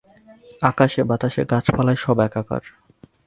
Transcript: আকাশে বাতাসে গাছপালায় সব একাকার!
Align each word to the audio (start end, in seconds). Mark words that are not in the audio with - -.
আকাশে 0.61 1.01
বাতাসে 1.03 1.41
গাছপালায় 1.51 1.99
সব 2.03 2.17
একাকার! 2.27 2.63